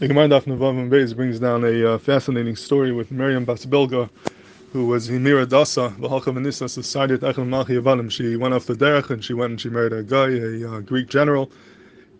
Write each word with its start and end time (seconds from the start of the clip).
The 0.00 0.06
Gemara 0.06 0.28
Daf 0.28 0.44
Nevav 0.44 0.88
Beis 0.88 1.16
brings 1.16 1.40
down 1.40 1.64
a 1.64 1.94
uh, 1.94 1.98
fascinating 1.98 2.54
story 2.54 2.92
with 2.92 3.10
Miriam 3.10 3.44
Bas 3.44 3.66
Bilga, 3.66 4.08
who 4.72 4.86
was 4.86 5.08
Himira 5.08 5.44
Dasa, 5.44 5.92
V'halcha 5.96 6.32
V'nisa, 6.32 6.70
Society 6.70 7.16
Echel 7.16 7.44
Malchi 7.44 7.82
Yavanim. 7.82 8.08
She 8.08 8.36
went 8.36 8.54
off 8.54 8.66
the 8.66 8.74
derech 8.74 9.10
and 9.10 9.24
she 9.24 9.34
went 9.34 9.50
and 9.50 9.60
she 9.60 9.68
married 9.68 9.92
a 9.92 10.04
guy, 10.04 10.28
a 10.28 10.70
uh, 10.70 10.80
Greek 10.82 11.08
general. 11.08 11.50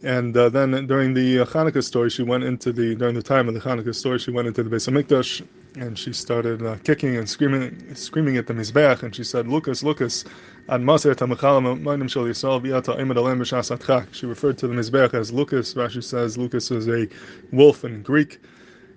And 0.03 0.37
uh, 0.37 0.49
then 0.49 0.89
during 0.89 1.15
the 1.15 1.39
uh, 1.39 1.45
Hanukkah 1.45 1.85
story, 1.85 2.11
she 2.11 2.25
went 2.25 2.43
into 2.43 2.73
the, 2.73 2.97
during 2.97 3.15
the 3.15 3.23
time 3.23 3.47
of 3.47 3.55
the 3.55 3.61
Hanukkah 3.61 3.95
story, 3.95 4.19
she 4.19 4.33
went 4.33 4.49
into 4.49 4.65
the 4.65 4.71
Beis 4.71 4.91
HaMikdash 4.91 5.47
and 5.81 5.99
she 5.99 6.13
started 6.13 6.63
uh, 6.63 6.77
kicking 6.85 7.17
and 7.17 7.29
screaming 7.29 7.95
screaming 7.95 8.37
at 8.37 8.47
the 8.47 8.55
Mizbeach 8.55 9.03
and 9.03 9.15
she 9.15 9.25
said, 9.25 9.49
Lucas, 9.49 9.83
Lucas, 9.83 10.25
Ad 10.69 10.83
Maser 10.83 11.15
Tamachala 11.15 11.81
Mainim 11.81 12.11
Shal 12.11 12.25
Yisrael 12.25 12.61
V'yata 12.61 12.99
Imad 12.99 13.17
Alem 13.17 14.13
She 14.13 14.27
referred 14.27 14.59
to 14.59 14.69
the 14.69 14.75
Mizbeach 14.75 15.15
as 15.15 15.33
Lucas. 15.33 15.75
Rashi 15.75 16.03
says 16.03 16.37
Lucas 16.37 16.71
is 16.71 16.89
a 16.89 17.09
wolf 17.53 17.85
in 17.85 18.03
Greek. 18.03 18.41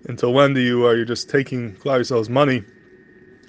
Until 0.10 0.34
when 0.34 0.54
do 0.54 0.60
you, 0.60 0.86
are 0.86 0.96
you 0.96 1.06
just 1.06 1.30
taking 1.30 1.76
Klal 1.76 2.00
Yisrael's 2.00 2.30
money, 2.30 2.64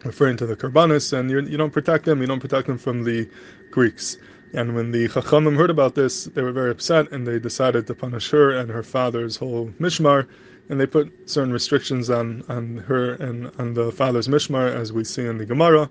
referring 0.05 0.37
to 0.37 0.47
the 0.47 0.55
Karbanis, 0.55 1.13
and 1.19 1.31
you 1.31 1.41
do 1.41 1.57
not 1.57 1.73
protect 1.73 2.05
them, 2.05 2.21
you 2.21 2.27
don't 2.27 2.41
protect 2.41 2.67
them 2.67 2.79
from 2.79 3.05
the 3.05 3.29
Greeks. 3.71 4.19
And 4.55 4.75
when 4.75 4.91
the 4.91 5.09
Chachamim 5.09 5.57
heard 5.57 5.71
about 5.71 5.95
this, 5.95 6.25
they 6.25 6.43
were 6.43 6.53
very 6.53 6.71
upset 6.71 7.11
and 7.11 7.27
they 7.27 7.39
decided 7.39 7.87
to 7.87 7.95
punish 7.95 8.31
her 8.31 8.51
and 8.51 8.71
her 8.71 8.83
father's 8.83 9.37
whole 9.37 9.71
mishmar, 9.81 10.27
and 10.69 10.79
they 10.79 10.87
put 10.87 11.11
certain 11.29 11.53
restrictions 11.53 12.11
on, 12.11 12.45
on 12.49 12.77
her 12.79 13.15
and 13.15 13.51
on 13.59 13.75
the 13.75 13.91
father's 13.93 14.29
mishmar, 14.29 14.73
as 14.75 14.93
we 14.93 15.05
see 15.05 15.25
in 15.25 15.39
the 15.39 15.47
Gemara. 15.47 15.89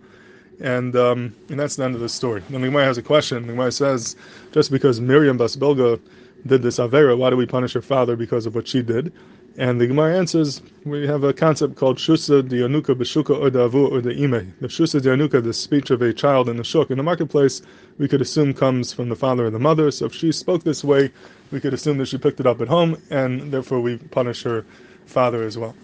And 0.59 0.95
um, 0.95 1.35
and 1.49 1.59
that's 1.59 1.75
the 1.75 1.85
end 1.85 1.95
of 1.95 2.01
the 2.01 2.09
story. 2.09 2.43
Then 2.49 2.61
the 2.61 2.67
Gemara 2.67 2.85
has 2.85 2.99
a 2.99 3.01
question. 3.01 3.41
The 3.47 3.53
Gemara 3.53 3.71
says, 3.71 4.15
just 4.51 4.69
because 4.69 5.01
Miriam 5.01 5.37
Bas 5.37 5.55
Bilga 5.55 5.99
did 6.45 6.61
this 6.61 6.77
Avera, 6.77 7.17
why 7.17 7.31
do 7.31 7.37
we 7.37 7.47
punish 7.47 7.73
her 7.73 7.81
father 7.81 8.15
because 8.15 8.45
of 8.45 8.53
what 8.53 8.67
she 8.67 8.83
did? 8.83 9.11
And 9.57 9.81
the 9.81 9.87
Gemara 9.87 10.17
answers, 10.17 10.61
we 10.85 11.05
have 11.07 11.23
a 11.25 11.33
concept 11.33 11.75
called 11.75 11.97
Shusa 11.97 12.41
Dianuka 12.41 12.95
Beshuka 12.95 13.37
or 13.37 13.51
Avu 13.51 13.91
or 13.91 13.99
the 13.99 14.11
Shusa 14.11 15.01
Dianuka, 15.01 15.43
the 15.43 15.53
speech 15.53 15.91
of 15.91 16.01
a 16.01 16.13
child 16.13 16.47
in 16.47 16.55
the 16.55 16.63
shuk, 16.63 16.89
in 16.89 16.97
the 16.97 17.03
marketplace, 17.03 17.61
we 17.97 18.07
could 18.07 18.21
assume 18.21 18.53
comes 18.53 18.93
from 18.93 19.09
the 19.09 19.15
father 19.15 19.45
or 19.45 19.49
the 19.49 19.59
mother. 19.59 19.91
So 19.91 20.05
if 20.05 20.13
she 20.15 20.31
spoke 20.31 20.63
this 20.63 20.85
way, 20.85 21.11
we 21.51 21.59
could 21.59 21.73
assume 21.73 21.97
that 21.97 22.07
she 22.07 22.17
picked 22.17 22.39
it 22.39 22.47
up 22.47 22.61
at 22.61 22.69
home, 22.69 23.01
and 23.09 23.51
therefore 23.51 23.81
we 23.81 23.97
punish 23.97 24.41
her 24.43 24.65
father 25.05 25.43
as 25.43 25.57
well. 25.57 25.75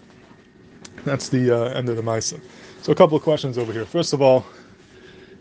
That's 1.04 1.28
the 1.28 1.50
uh, 1.50 1.68
end 1.74 1.90
of 1.90 1.96
the 1.96 2.02
Maisa. 2.02 2.40
So 2.80 2.92
a 2.92 2.94
couple 2.94 3.18
of 3.18 3.22
questions 3.22 3.58
over 3.58 3.72
here. 3.72 3.84
First 3.84 4.14
of 4.14 4.22
all, 4.22 4.46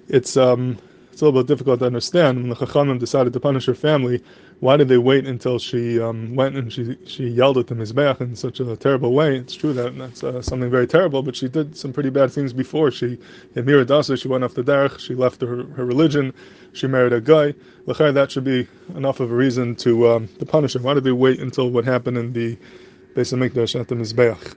it's 0.10 0.36
um, 0.36 0.78
it's 1.18 1.24
a 1.24 1.26
little 1.26 1.42
bit 1.42 1.48
difficult 1.48 1.80
to 1.80 1.86
understand. 1.88 2.38
When 2.38 2.50
the 2.50 2.56
Chachamim 2.56 3.00
decided 3.00 3.34
to 3.34 3.40
punish 3.40 3.66
her 3.66 3.74
family, 3.74 4.24
why 4.60 4.78
did 4.78 4.88
they 4.88 5.00
wait 5.00 5.26
until 5.26 5.58
she 5.58 6.00
um, 6.00 6.36
went 6.36 6.56
and 6.56 6.72
she 6.72 6.96
she 7.08 7.28
yelled 7.28 7.58
at 7.58 7.66
the 7.66 7.74
Mizbeach 7.74 8.22
in 8.22 8.36
such 8.36 8.60
a 8.60 8.76
terrible 8.76 9.14
way? 9.14 9.36
It's 9.36 9.56
true 9.56 9.74
that 9.74 9.98
that's 9.98 10.24
uh, 10.24 10.44
something 10.44 10.70
very 10.70 10.86
terrible, 10.86 11.24
but 11.24 11.36
she 11.36 11.48
did 11.48 11.76
some 11.76 11.92
pretty 11.92 12.12
bad 12.12 12.32
things 12.32 12.54
before. 12.54 12.92
She, 12.92 13.18
in 13.56 13.66
Mira 13.66 13.84
Dasa, 13.84 14.22
she 14.22 14.28
went 14.28 14.44
off 14.44 14.54
the 14.54 14.62
derech, 14.62 15.00
she 15.00 15.16
left 15.16 15.42
her, 15.42 15.64
her 15.64 15.86
religion, 15.86 16.36
she 16.74 16.86
married 16.86 17.14
a 17.14 17.20
guy. 17.20 17.56
L'chai, 17.88 18.14
that 18.14 18.30
should 18.32 18.44
be 18.44 18.68
enough 18.94 19.20
of 19.20 19.32
a 19.32 19.36
reason 19.36 19.76
to 19.78 20.08
um, 20.10 20.28
to 20.38 20.46
punish 20.46 20.74
her. 20.74 20.80
Why 20.82 20.94
did 20.94 21.04
they 21.04 21.14
wait 21.14 21.40
until 21.40 21.72
what 21.72 21.84
happened 21.84 22.20
in 22.20 22.32
the 22.34 22.60
Beis 23.16 23.34
Hamikdash 23.34 23.74
at 23.80 23.88
the 23.88 23.96
Mizbeach? 23.96 24.56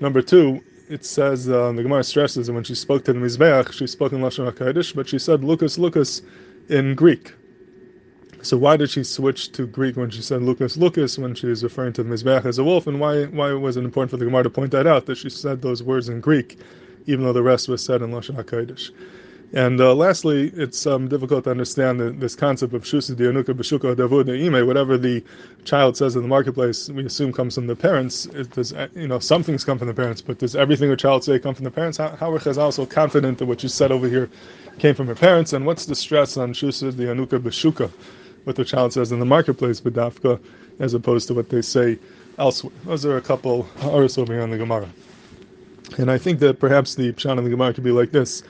Number 0.00 0.22
two, 0.22 0.60
it 0.88 1.04
says 1.04 1.48
uh, 1.48 1.72
the 1.72 1.82
Gemara 1.82 2.04
stresses 2.04 2.46
that 2.46 2.52
when 2.52 2.64
she 2.64 2.74
spoke 2.74 3.04
to 3.04 3.12
the 3.12 3.18
Mizbeach, 3.18 3.72
she 3.72 3.86
spoke 3.86 4.12
in 4.12 4.20
Lashon 4.20 4.50
Hakodesh, 4.50 4.94
but 4.94 5.08
she 5.08 5.18
said 5.18 5.42
Lucas, 5.42 5.78
Lucas 5.78 6.22
in 6.68 6.94
Greek. 6.94 7.32
So 8.42 8.58
why 8.58 8.76
did 8.76 8.90
she 8.90 9.04
switch 9.04 9.52
to 9.52 9.66
Greek 9.66 9.96
when 9.96 10.10
she 10.10 10.20
said 10.20 10.42
Lucas, 10.42 10.76
Lucas 10.76 11.18
when 11.18 11.34
she 11.34 11.46
was 11.46 11.64
referring 11.64 11.94
to 11.94 12.02
the 12.02 12.10
Mizbeach 12.10 12.44
as 12.44 12.58
a 12.58 12.64
wolf? 12.64 12.86
And 12.86 13.00
why 13.00 13.24
why 13.24 13.52
was 13.54 13.78
it 13.78 13.84
important 13.84 14.10
for 14.10 14.18
the 14.18 14.26
Gemara 14.26 14.42
to 14.42 14.50
point 14.50 14.72
that 14.72 14.86
out 14.86 15.06
that 15.06 15.16
she 15.16 15.30
said 15.30 15.62
those 15.62 15.82
words 15.82 16.10
in 16.10 16.20
Greek, 16.20 16.58
even 17.06 17.24
though 17.24 17.32
the 17.32 17.42
rest 17.42 17.68
was 17.68 17.82
said 17.82 18.02
in 18.02 18.10
Lashon 18.10 18.36
Hakodesh? 18.36 18.90
And 19.54 19.80
uh, 19.80 19.94
lastly, 19.94 20.52
it's 20.56 20.84
um, 20.84 21.06
difficult 21.06 21.44
to 21.44 21.52
understand 21.52 22.00
the, 22.00 22.10
this 22.10 22.34
concept 22.34 22.74
of 22.74 22.82
shusa 22.82 23.14
dianuka 23.14 23.54
b'shuka 23.54 23.94
davud 23.94 24.28
ime. 24.28 24.66
Whatever 24.66 24.98
the 24.98 25.22
child 25.64 25.96
says 25.96 26.16
in 26.16 26.22
the 26.22 26.28
marketplace, 26.28 26.88
we 26.88 27.06
assume 27.06 27.32
comes 27.32 27.54
from 27.54 27.68
the 27.68 27.76
parents. 27.76 28.26
It 28.26 28.50
does, 28.50 28.72
uh, 28.72 28.88
you 28.96 29.06
know, 29.06 29.20
some 29.20 29.44
things 29.44 29.62
come 29.62 29.78
from 29.78 29.86
the 29.86 29.94
parents, 29.94 30.20
but 30.20 30.38
does 30.38 30.56
everything 30.56 30.90
a 30.90 30.96
child 30.96 31.22
say 31.22 31.38
come 31.38 31.54
from 31.54 31.62
the 31.62 31.70
parents? 31.70 31.98
How, 31.98 32.08
how 32.16 32.32
are 32.32 32.40
Chazal 32.40 32.72
so 32.72 32.84
confident 32.84 33.38
that 33.38 33.46
what 33.46 33.62
you 33.62 33.68
said 33.68 33.92
over 33.92 34.08
here 34.08 34.28
came 34.80 34.96
from 34.96 35.06
her 35.06 35.14
parents? 35.14 35.52
And 35.52 35.64
what's 35.64 35.86
the 35.86 35.94
stress 35.94 36.36
on 36.36 36.52
shusa 36.52 36.90
dianuka 36.90 37.38
b'shuka, 37.38 37.92
what 38.42 38.56
the 38.56 38.64
child 38.64 38.92
says 38.92 39.12
in 39.12 39.20
the 39.20 39.24
marketplace, 39.24 39.80
b'dafka, 39.80 40.40
as 40.80 40.94
opposed 40.94 41.28
to 41.28 41.34
what 41.34 41.50
they 41.50 41.62
say 41.62 41.96
elsewhere? 42.38 42.72
Those 42.86 43.06
are 43.06 43.18
a 43.18 43.22
couple 43.22 43.68
hours 43.82 44.18
over 44.18 44.32
here 44.32 44.42
on 44.42 44.50
the 44.50 44.58
Gemara. 44.58 44.88
And 45.96 46.10
I 46.10 46.18
think 46.18 46.40
that 46.40 46.58
perhaps 46.58 46.96
the 46.96 47.12
pshat 47.12 47.38
in 47.38 47.44
the 47.44 47.50
Gemara 47.50 47.72
could 47.72 47.84
be 47.84 47.92
like 47.92 48.10
this 48.10 48.42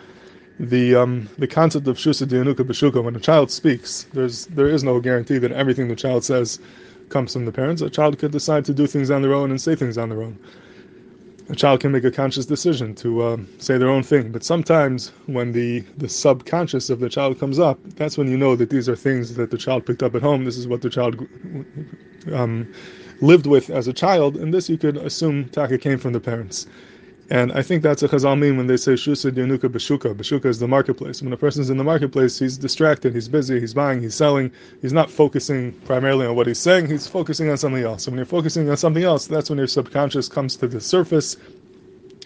the 0.61 0.95
um, 0.95 1.29
the 1.39 1.47
concept 1.47 1.89
of 1.89 1.97
shusa 1.97 2.27
dianuka 2.27 2.65
b'shuka, 2.65 3.03
when 3.03 3.17
a 3.17 3.21
child 3.21 3.51
speaks, 3.51 4.07
there's 4.13 4.47
there 4.47 4.69
is 4.69 4.85
no 4.85 5.01
guarantee 5.01 5.39
that 5.39 5.53
everything 5.53 5.89
the 5.89 5.97
child 5.97 6.25
says 6.25 6.61
comes 7.09 7.33
from 7.33 7.45
the 7.45 7.53
parents. 7.53 7.83
A 7.83 7.91
child 7.91 8.19
could 8.19 8.33
decide 8.33 8.65
to 8.67 8.75
do 8.75 8.87
things 8.87 9.11
on 9.11 9.23
their 9.23 9.35
own 9.35 9.51
and 9.51 9.61
say 9.61 9.75
things 9.75 9.99
on 9.99 10.09
their 10.09 10.23
own. 10.23 10.39
A 11.51 11.55
child 11.55 11.81
can 11.81 11.93
make 11.93 12.05
a 12.05 12.11
conscious 12.11 12.47
decision 12.47 12.95
to 12.97 13.23
um, 13.23 13.49
say 13.59 13.77
their 13.77 13.91
own 13.91 14.03
thing, 14.03 14.33
but 14.33 14.43
sometimes 14.43 15.13
when 15.27 15.53
the, 15.53 15.81
the 15.99 16.09
subconscious 16.09 16.89
of 16.89 17.01
the 17.01 17.09
child 17.11 17.39
comes 17.39 17.59
up, 17.59 17.79
that's 17.97 18.17
when 18.17 18.29
you 18.29 18.39
know 18.39 18.57
that 18.57 18.71
these 18.71 18.89
are 18.89 18.97
things 18.97 19.35
that 19.35 19.51
the 19.51 19.59
child 19.59 19.85
picked 19.85 20.03
up 20.03 20.15
at 20.15 20.23
home. 20.23 20.47
This 20.47 20.57
is 20.57 20.67
what 20.67 20.81
the 20.81 20.89
child 20.89 21.27
um, 22.33 22.73
lived 23.21 23.47
with 23.47 23.69
as 23.69 23.87
a 23.89 23.93
child, 23.93 24.37
and 24.37 24.55
this 24.55 24.71
you 24.71 24.79
could 24.79 24.97
assume 24.97 25.45
Taka 25.51 25.77
came 25.77 25.99
from 25.99 26.15
the 26.15 26.21
parents. 26.21 26.67
And 27.31 27.53
I 27.53 27.63
think 27.63 27.83
that's 27.83 28.03
a 28.03 28.09
Chazal 28.09 28.39
mean 28.39 28.59
when 28.59 28.67
they 28.67 28.77
say 28.77 28.93
Shusa 28.93 29.31
Dianuka 29.31 29.71
Beshuka. 29.71 30.15
Beshuka 30.15 30.45
is 30.45 30.59
the 30.59 30.69
marketplace. 30.69 31.23
When 31.23 31.33
a 31.33 31.39
person's 31.39 31.71
in 31.71 31.79
the 31.79 31.85
marketplace, 31.85 32.39
he's 32.39 32.59
distracted, 32.59 33.15
he's 33.15 33.29
busy, 33.29 33.59
he's 33.59 33.73
buying, 33.73 34.03
he's 34.03 34.15
selling, 34.15 34.53
he's 34.83 34.93
not 34.93 35.11
focusing 35.11 35.73
primarily 35.87 36.27
on 36.27 36.37
what 36.37 36.47
he's 36.47 36.59
saying, 36.59 36.89
he's 36.89 37.07
focusing 37.07 37.49
on 37.49 37.57
something 37.57 37.83
else. 37.83 38.07
And 38.07 38.13
when 38.13 38.19
you're 38.19 38.27
focusing 38.27 38.69
on 38.69 38.77
something 38.77 39.05
else, 39.05 39.27
that's 39.27 39.49
when 39.49 39.59
your 39.59 39.67
subconscious 39.67 40.29
comes 40.29 40.57
to 40.57 40.69
the 40.69 40.83
surface. 40.83 41.39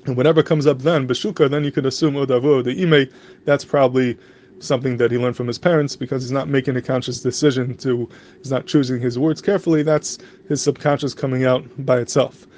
And 0.06 0.16
whatever 0.16 0.42
comes 0.42 0.66
up 0.66 0.80
then, 0.80 1.06
Beshuka, 1.06 1.48
then 1.48 1.62
you 1.62 1.70
can 1.70 1.86
assume 1.86 2.16
oh, 2.16 2.26
Odavu, 2.26 2.64
the 2.64 2.82
ime, 2.82 3.08
that's 3.44 3.64
probably 3.64 4.18
something 4.58 4.96
that 4.96 5.12
he 5.12 5.18
learned 5.18 5.36
from 5.36 5.46
his 5.46 5.58
parents 5.58 5.94
because 5.94 6.24
he's 6.24 6.32
not 6.32 6.48
making 6.48 6.76
a 6.76 6.82
conscious 6.82 7.20
decision 7.20 7.76
to, 7.76 8.08
he's 8.38 8.50
not 8.50 8.66
choosing 8.66 9.00
his 9.00 9.16
words 9.16 9.40
carefully. 9.40 9.84
That's 9.84 10.18
his 10.48 10.60
subconscious 10.60 11.14
coming 11.14 11.44
out 11.44 11.64
by 11.86 12.00
itself. 12.00 12.48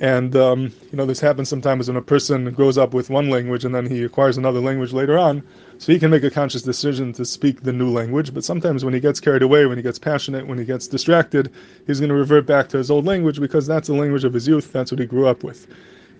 And 0.00 0.34
um, 0.34 0.72
you 0.90 0.96
know, 0.96 1.06
this 1.06 1.20
happens 1.20 1.48
sometimes 1.48 1.88
when 1.88 1.96
a 1.96 2.02
person 2.02 2.50
grows 2.52 2.76
up 2.78 2.92
with 2.92 3.10
one 3.10 3.30
language 3.30 3.64
and 3.64 3.74
then 3.74 3.86
he 3.86 4.02
acquires 4.02 4.36
another 4.36 4.60
language 4.60 4.92
later 4.92 5.18
on. 5.18 5.42
So 5.78 5.92
he 5.92 5.98
can 5.98 6.10
make 6.10 6.24
a 6.24 6.30
conscious 6.30 6.62
decision 6.62 7.12
to 7.14 7.24
speak 7.24 7.62
the 7.62 7.72
new 7.72 7.90
language. 7.90 8.32
But 8.32 8.44
sometimes 8.44 8.84
when 8.84 8.94
he 8.94 9.00
gets 9.00 9.20
carried 9.20 9.42
away, 9.42 9.66
when 9.66 9.78
he 9.78 9.82
gets 9.82 9.98
passionate, 9.98 10.46
when 10.46 10.58
he 10.58 10.64
gets 10.64 10.88
distracted, 10.88 11.52
he's 11.86 12.00
going 12.00 12.08
to 12.08 12.14
revert 12.14 12.46
back 12.46 12.68
to 12.70 12.78
his 12.78 12.90
old 12.90 13.04
language 13.04 13.40
because 13.40 13.66
that's 13.66 13.88
the 13.88 13.94
language 13.94 14.24
of 14.24 14.32
his 14.34 14.48
youth. 14.48 14.72
That's 14.72 14.90
what 14.90 15.00
he 15.00 15.06
grew 15.06 15.26
up 15.26 15.44
with. 15.44 15.66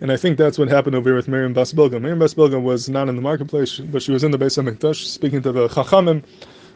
And 0.00 0.10
I 0.10 0.16
think 0.16 0.36
that's 0.36 0.58
what 0.58 0.68
happened 0.68 0.96
over 0.96 1.10
here 1.10 1.16
with 1.16 1.28
Miriam 1.28 1.52
Bas 1.52 1.72
Bilga. 1.72 2.00
Miriam 2.00 2.18
Bas 2.18 2.34
Bilga 2.34 2.60
was 2.60 2.88
not 2.88 3.08
in 3.08 3.14
the 3.14 3.22
marketplace, 3.22 3.78
but 3.78 4.02
she 4.02 4.10
was 4.10 4.24
in 4.24 4.32
the 4.32 4.38
Beis 4.38 4.60
HaMikdash 4.60 5.06
speaking 5.06 5.42
to 5.42 5.52
the 5.52 5.68
Chachamim. 5.68 6.24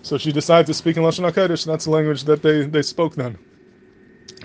So 0.03 0.17
she 0.17 0.31
decided 0.31 0.67
to 0.67 0.75
speak 0.75 0.97
in 0.97 1.03
Lashon 1.03 1.29
HaKodesh, 1.29 1.67
that's 1.67 1.87
the 1.87 1.91
language 1.91 2.23
that 2.25 2.43
they, 2.43 2.67
they 2.67 2.83
spoke 2.83 3.17
then. 3.17 3.37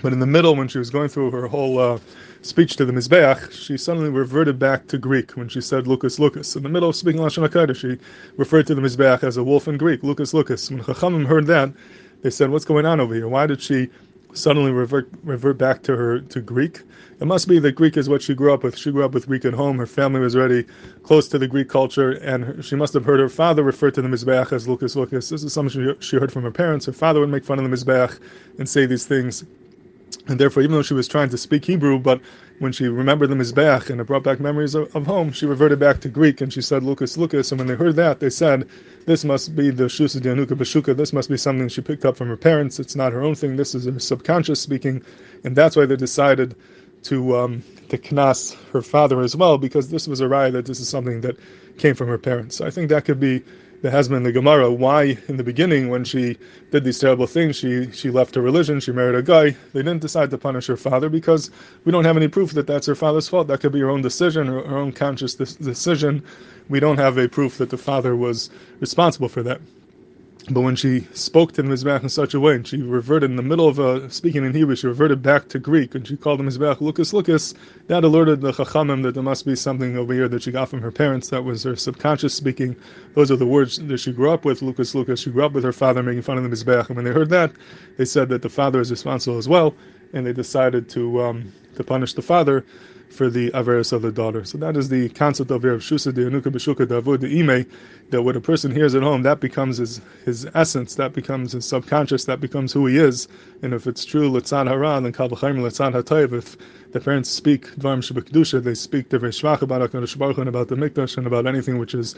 But 0.02 0.12
in 0.12 0.18
the 0.18 0.26
middle, 0.26 0.56
when 0.56 0.66
she 0.66 0.78
was 0.78 0.90
going 0.90 1.08
through 1.08 1.30
her 1.30 1.46
whole 1.46 1.78
uh, 1.78 1.98
speech 2.42 2.74
to 2.76 2.84
the 2.84 2.92
Mizbeach, 2.92 3.52
she 3.52 3.78
suddenly 3.78 4.10
reverted 4.10 4.58
back 4.58 4.88
to 4.88 4.98
Greek 4.98 5.30
when 5.32 5.48
she 5.48 5.60
said 5.60 5.86
Lucas, 5.86 6.18
Lucas. 6.18 6.56
In 6.56 6.64
the 6.64 6.68
middle 6.68 6.88
of 6.88 6.96
speaking 6.96 7.20
Lashon 7.20 7.48
HaKodesh, 7.48 7.76
she 7.76 7.98
referred 8.36 8.66
to 8.66 8.74
the 8.74 8.80
Mizbeach 8.80 9.22
as 9.22 9.36
a 9.36 9.44
wolf 9.44 9.68
in 9.68 9.78
Greek, 9.78 10.02
Lucas, 10.02 10.34
Lucas. 10.34 10.68
When 10.68 10.82
Chachamim 10.82 11.24
heard 11.24 11.46
that, 11.46 11.72
they 12.22 12.30
said, 12.30 12.50
what's 12.50 12.64
going 12.64 12.84
on 12.84 12.98
over 12.98 13.14
here? 13.14 13.28
Why 13.28 13.46
did 13.46 13.62
she 13.62 13.90
suddenly 14.34 14.72
revert 14.72 15.08
revert 15.22 15.58
back 15.58 15.82
to 15.82 15.94
her 15.94 16.18
to 16.20 16.40
Greek? 16.40 16.80
It 17.20 17.26
must 17.26 17.46
be 17.46 17.60
that 17.60 17.72
Greek 17.72 17.96
is 17.96 18.08
what 18.08 18.22
she 18.22 18.34
grew 18.34 18.52
up 18.52 18.64
with. 18.64 18.76
She 18.76 18.90
grew 18.90 19.04
up 19.04 19.12
with 19.12 19.28
Greek 19.28 19.44
at 19.44 19.54
home. 19.54 19.78
Her 19.78 19.86
family 19.86 20.18
was 20.18 20.34
already 20.34 20.64
close 21.04 21.28
to 21.28 21.38
the 21.38 21.46
Greek 21.46 21.68
culture, 21.68 22.12
and 22.12 22.64
she 22.64 22.74
must 22.74 22.92
have 22.94 23.04
heard 23.04 23.20
her 23.20 23.28
father 23.28 23.62
refer 23.62 23.92
to 23.92 24.02
the 24.02 24.08
Mizbeach 24.08 24.52
as 24.52 24.66
Lucas, 24.66 24.96
Lucas. 24.96 25.28
This 25.28 25.44
is 25.44 25.52
something 25.52 25.84
she, 25.84 26.04
she 26.04 26.16
heard 26.16 26.32
from 26.32 26.42
her 26.42 26.50
parents. 26.50 26.86
Her 26.86 26.92
father 26.92 27.20
would 27.20 27.28
make 27.28 27.44
fun 27.44 27.60
of 27.60 27.70
the 27.70 27.76
Mizbeach 27.76 28.18
and 28.58 28.68
say 28.68 28.86
these 28.86 29.06
things 29.06 29.44
and 30.28 30.38
therefore, 30.38 30.62
even 30.62 30.76
though 30.76 30.82
she 30.82 30.94
was 30.94 31.08
trying 31.08 31.30
to 31.30 31.38
speak 31.38 31.64
Hebrew, 31.64 31.98
but 31.98 32.20
when 32.60 32.70
she 32.70 32.86
remembered 32.86 33.28
the 33.28 33.34
Mizbeach 33.34 33.90
and 33.90 34.00
it 34.00 34.04
brought 34.04 34.22
back 34.22 34.38
memories 34.38 34.76
of, 34.76 34.94
of, 34.94 35.04
home, 35.04 35.32
she 35.32 35.46
reverted 35.46 35.80
back 35.80 36.00
to 36.00 36.08
Greek 36.08 36.40
and 36.40 36.52
she 36.52 36.62
said, 36.62 36.84
Lucas, 36.84 37.16
Lucas. 37.16 37.50
And 37.50 37.58
when 37.58 37.66
they 37.66 37.74
heard 37.74 37.96
that, 37.96 38.20
they 38.20 38.30
said, 38.30 38.68
this 39.04 39.24
must 39.24 39.56
be 39.56 39.70
the 39.70 39.84
Shusa 39.84 40.20
Dianuka 40.20 40.56
Bashuka. 40.56 40.96
This 40.96 41.12
must 41.12 41.28
be 41.28 41.36
something 41.36 41.68
she 41.68 41.80
picked 41.80 42.04
up 42.04 42.16
from 42.16 42.28
her 42.28 42.36
parents. 42.36 42.78
It's 42.78 42.94
not 42.94 43.12
her 43.12 43.22
own 43.22 43.34
thing. 43.34 43.56
This 43.56 43.74
is 43.74 43.86
her 43.86 43.98
subconscious 43.98 44.60
speaking. 44.60 45.02
And 45.42 45.56
that's 45.56 45.74
why 45.74 45.86
they 45.86 45.96
decided 45.96 46.54
to 47.04 47.36
um, 47.36 47.62
to 47.88 47.98
knas 47.98 48.56
her 48.72 48.82
father 48.82 49.20
as 49.20 49.36
well, 49.36 49.58
because 49.58 49.90
this 49.90 50.08
was 50.08 50.20
a 50.20 50.24
raya 50.24 50.52
that 50.52 50.66
this 50.66 50.80
is 50.80 50.88
something 50.88 51.20
that 51.22 51.36
came 51.78 51.94
from 51.94 52.08
her 52.08 52.18
parents. 52.18 52.56
So 52.56 52.66
I 52.66 52.70
think 52.70 52.88
that 52.88 53.04
could 53.04 53.20
be 53.20 53.42
the 53.82 53.90
Hezman, 53.90 54.22
the 54.22 54.30
Gemara, 54.30 54.70
why 54.70 55.18
in 55.26 55.36
the 55.38 55.42
beginning 55.42 55.88
when 55.88 56.04
she 56.04 56.38
did 56.70 56.84
these 56.84 57.00
terrible 57.00 57.26
things, 57.26 57.56
she 57.56 57.90
she 57.90 58.10
left 58.10 58.36
her 58.36 58.40
religion, 58.40 58.78
she 58.78 58.92
married 58.92 59.16
a 59.16 59.22
guy. 59.22 59.56
They 59.72 59.82
didn't 59.82 60.00
decide 60.00 60.30
to 60.30 60.38
punish 60.38 60.68
her 60.68 60.76
father 60.76 61.08
because 61.08 61.50
we 61.84 61.90
don't 61.90 62.04
have 62.04 62.16
any 62.16 62.28
proof 62.28 62.52
that 62.52 62.68
that's 62.68 62.86
her 62.86 62.94
father's 62.94 63.28
fault. 63.28 63.48
That 63.48 63.60
could 63.60 63.72
be 63.72 63.80
her 63.80 63.90
own 63.90 64.00
decision, 64.00 64.46
her, 64.46 64.62
her 64.62 64.78
own 64.78 64.92
conscious 64.92 65.34
decision. 65.34 66.22
We 66.68 66.78
don't 66.78 66.98
have 66.98 67.18
a 67.18 67.28
proof 67.28 67.58
that 67.58 67.70
the 67.70 67.76
father 67.76 68.14
was 68.14 68.50
responsible 68.78 69.28
for 69.28 69.42
that. 69.42 69.60
But 70.50 70.62
when 70.62 70.74
she 70.74 71.06
spoke 71.14 71.52
to 71.52 71.62
the 71.62 71.68
Mizbeach 71.68 72.02
in 72.02 72.08
such 72.08 72.34
a 72.34 72.40
way, 72.40 72.56
and 72.56 72.66
she 72.66 72.82
reverted 72.82 73.30
in 73.30 73.36
the 73.36 73.42
middle 73.42 73.68
of 73.68 73.78
uh, 73.78 74.08
speaking 74.08 74.44
in 74.44 74.52
Hebrew, 74.52 74.74
she 74.74 74.88
reverted 74.88 75.22
back 75.22 75.48
to 75.50 75.60
Greek, 75.60 75.94
and 75.94 76.04
she 76.06 76.16
called 76.16 76.40
the 76.40 76.44
Mizbeach 76.44 76.80
Lucas 76.80 77.12
Lucas, 77.12 77.54
that 77.86 78.02
alerted 78.02 78.40
the 78.40 78.50
Chachamim 78.50 79.04
that 79.04 79.14
there 79.14 79.22
must 79.22 79.46
be 79.46 79.54
something 79.54 79.96
over 79.96 80.12
here 80.12 80.28
that 80.28 80.42
she 80.42 80.50
got 80.50 80.68
from 80.68 80.82
her 80.82 80.90
parents. 80.90 81.28
That 81.28 81.44
was 81.44 81.62
her 81.62 81.76
subconscious 81.76 82.34
speaking. 82.34 82.74
Those 83.14 83.30
are 83.30 83.36
the 83.36 83.46
words 83.46 83.78
that 83.78 83.98
she 83.98 84.10
grew 84.10 84.32
up 84.32 84.44
with, 84.44 84.62
Lucas 84.62 84.96
Lucas. 84.96 85.20
She 85.20 85.30
grew 85.30 85.44
up 85.44 85.52
with 85.52 85.62
her 85.62 85.72
father 85.72 86.02
making 86.02 86.22
fun 86.22 86.38
of 86.38 86.42
the 86.42 86.50
Mizbeach, 86.50 86.88
and 86.88 86.96
when 86.96 87.04
they 87.04 87.12
heard 87.12 87.30
that, 87.30 87.52
they 87.96 88.04
said 88.04 88.28
that 88.30 88.42
the 88.42 88.48
father 88.48 88.80
is 88.80 88.90
responsible 88.90 89.38
as 89.38 89.48
well, 89.48 89.74
and 90.12 90.26
they 90.26 90.32
decided 90.32 90.88
to 90.90 91.22
um, 91.22 91.52
to 91.76 91.84
punish 91.84 92.14
the 92.14 92.22
father 92.22 92.64
for 93.12 93.28
the 93.28 93.50
Averis 93.50 93.92
of 93.92 94.02
the 94.02 94.10
daughter. 94.10 94.44
So 94.44 94.58
that 94.58 94.76
is 94.76 94.88
the 94.88 95.10
concept 95.10 95.50
of 95.50 95.62
Rav 95.64 95.80
Shusa 95.80 96.14
de 96.14 96.24
Anuka 96.24 96.50
B'Shuka 96.50 96.86
Davud 96.86 97.22
Ime, 97.24 97.66
that 98.10 98.22
what 98.22 98.36
a 98.36 98.40
person 98.40 98.70
hears 98.70 98.94
at 98.94 99.02
home, 99.02 99.22
that 99.22 99.38
becomes 99.38 99.76
his, 99.76 100.00
his 100.24 100.48
essence, 100.54 100.94
that 100.94 101.12
becomes 101.12 101.52
his 101.52 101.66
subconscious, 101.66 102.24
that 102.24 102.40
becomes 102.40 102.72
who 102.72 102.86
he 102.86 102.96
is. 102.96 103.28
And 103.60 103.74
if 103.74 103.86
it's 103.86 104.04
true, 104.04 104.30
Litzad 104.30 104.66
Hara, 104.66 105.00
then 105.00 105.12
Kal 105.12 105.28
V'chaim 105.28 105.58
Litzad 105.58 105.92
HaTayv, 105.92 106.32
if 106.32 106.56
the 106.92 107.00
parents 107.00 107.28
speak 107.28 107.66
Dvarim 107.76 108.00
Shabbat 108.00 108.64
they 108.64 108.74
speak 108.74 109.10
the 109.10 109.18
Shvach 109.18 109.62
about 109.62 109.90
HaKadosh 109.90 110.16
Baruch 110.16 110.38
and 110.38 110.48
about 110.48 110.68
the 110.68 110.74
Mikdash 110.74 111.16
and 111.18 111.26
about 111.26 111.46
anything 111.46 111.78
which 111.78 111.94
is 111.94 112.14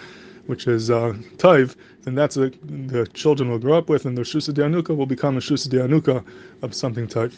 which 0.47 0.67
is 0.67 0.91
uh, 0.91 1.15
Taiv, 1.39 1.75
then 2.03 2.15
that's 2.15 2.37
a, 2.37 2.51
the 2.65 3.09
children 3.15 3.49
will 3.49 3.59
grow 3.59 3.79
up 3.79 3.89
with, 3.89 4.05
and 4.05 4.17
the 4.17 4.23
Shusa 4.23 4.53
Anuka 4.53 4.95
will 4.95 5.07
become 5.07 5.39
a 5.39 5.41
Shusa 5.41 5.69
Anuka 5.69 6.23
of 6.61 6.75
something 6.75 7.07
Taiv. 7.09 7.33